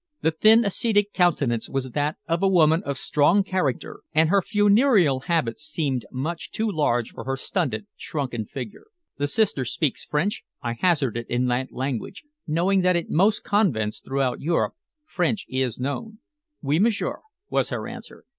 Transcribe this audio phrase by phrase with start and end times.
[0.21, 5.19] The thin ascetic countenance was that of a woman of strong character, and her funereal
[5.27, 8.85] habit seemed much too large for her stunted, shrunken figure.
[9.17, 14.41] "The sister speaks French?" I hazarded in that language, knowing that in most convents throughout
[14.41, 14.73] Europe
[15.05, 16.17] French is known.
[16.63, 17.21] "Oui, m'sieur,"
[17.51, 18.23] was her answer.